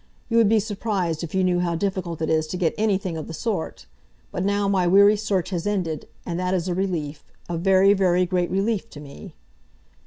You 0.29 0.37
would 0.37 0.49
be 0.49 0.59
surprised 0.59 1.23
if 1.23 1.35
you 1.35 1.43
knew 1.43 1.59
how 1.59 1.75
difficult 1.75 2.23
it 2.23 2.29
is 2.31 2.47
to 2.47 2.57
get 2.57 2.73
anything 2.75 3.17
of 3.17 3.27
the 3.27 3.35
sort. 3.35 3.85
But 4.31 4.43
now 4.43 4.67
my 4.67 4.87
weary 4.87 5.15
search 5.15 5.51
has 5.51 5.67
ended, 5.67 6.07
and 6.25 6.39
that 6.39 6.55
is 6.55 6.67
a 6.67 6.73
relief—a 6.73 7.57
very, 7.59 7.93
very 7.93 8.25
great 8.25 8.49
relief 8.49 8.89
to 8.89 8.99
me!" 8.99 9.35